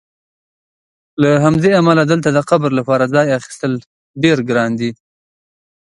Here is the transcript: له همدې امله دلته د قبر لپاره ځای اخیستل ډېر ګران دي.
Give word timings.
له 1.21 1.29
همدې 1.43 1.71
امله 1.81 2.03
دلته 2.11 2.29
د 2.33 2.39
قبر 2.49 2.71
لپاره 2.79 3.11
ځای 3.13 3.27
اخیستل 3.39 3.73
ډېر 4.23 4.37
ګران 4.49 4.71
دي. 4.79 4.91